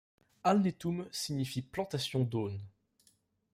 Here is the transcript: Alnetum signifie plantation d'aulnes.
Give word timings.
Alnetum 0.43 1.05
signifie 1.11 1.61
plantation 1.61 2.23
d'aulnes. 2.23 2.65